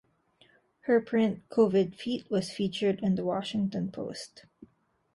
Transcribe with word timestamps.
Her 0.87 0.99
print 0.99 1.47
"Covid 1.49 1.93
Feat" 1.93 2.27
was 2.31 2.49
featured 2.49 3.01
in 3.01 3.13
the 3.13 3.23
Washington 3.23 3.91
Post. 3.91 4.45